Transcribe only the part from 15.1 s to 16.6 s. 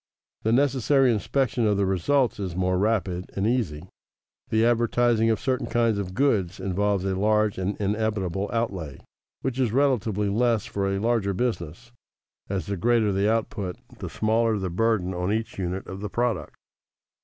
on each unit of the product.